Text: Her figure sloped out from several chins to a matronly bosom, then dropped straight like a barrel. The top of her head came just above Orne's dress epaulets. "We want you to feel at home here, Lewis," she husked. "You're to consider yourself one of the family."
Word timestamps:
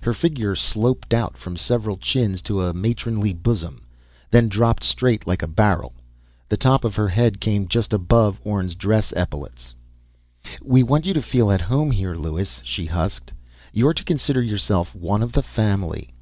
Her 0.00 0.14
figure 0.14 0.54
sloped 0.56 1.12
out 1.12 1.36
from 1.36 1.54
several 1.58 1.98
chins 1.98 2.40
to 2.40 2.62
a 2.62 2.72
matronly 2.72 3.34
bosom, 3.34 3.84
then 4.30 4.48
dropped 4.48 4.82
straight 4.82 5.26
like 5.26 5.42
a 5.42 5.46
barrel. 5.46 5.92
The 6.48 6.56
top 6.56 6.84
of 6.86 6.94
her 6.96 7.08
head 7.08 7.38
came 7.38 7.68
just 7.68 7.92
above 7.92 8.40
Orne's 8.44 8.74
dress 8.74 9.12
epaulets. 9.14 9.74
"We 10.62 10.82
want 10.82 11.04
you 11.04 11.12
to 11.12 11.20
feel 11.20 11.52
at 11.52 11.60
home 11.60 11.90
here, 11.90 12.14
Lewis," 12.14 12.62
she 12.64 12.86
husked. 12.86 13.34
"You're 13.74 13.92
to 13.92 14.04
consider 14.04 14.40
yourself 14.40 14.94
one 14.94 15.22
of 15.22 15.32
the 15.32 15.42
family." 15.42 16.14